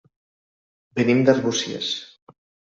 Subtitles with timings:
[1.01, 1.95] Venim d'Arbúcies.